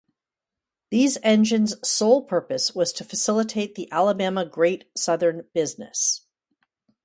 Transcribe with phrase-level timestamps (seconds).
[0.89, 6.25] These engines sole purpose was to facilitate the Alabama Great Southern business.